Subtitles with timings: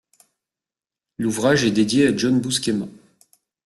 [1.19, 2.87] L'ouvrage est dédié à John Buscema.